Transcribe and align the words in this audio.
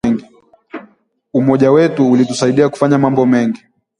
Umoja 1.33 1.71
wetu 1.71 2.11
ulitusaidia 2.11 2.69
kufanya 2.69 2.97
mambo 2.97 3.25
mengi 3.25 3.63